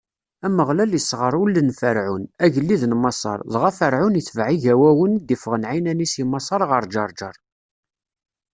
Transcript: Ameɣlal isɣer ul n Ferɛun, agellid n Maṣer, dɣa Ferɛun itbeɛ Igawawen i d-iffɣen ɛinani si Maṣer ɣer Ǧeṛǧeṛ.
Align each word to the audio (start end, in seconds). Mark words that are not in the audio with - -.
Ameɣlal 0.45 0.91
isɣer 0.99 1.33
ul 1.43 1.53
n 1.61 1.69
Ferɛun, 1.79 2.23
agellid 2.45 2.83
n 2.87 2.93
Maṣer, 3.03 3.39
dɣa 3.53 3.71
Ferɛun 3.79 4.19
itbeɛ 4.21 4.47
Igawawen 4.55 5.13
i 5.17 5.19
d-iffɣen 5.27 5.67
ɛinani 5.71 6.07
si 6.13 6.23
Maṣer 6.31 6.61
ɣer 6.71 6.83
Ǧeṛǧeṛ. 6.93 7.35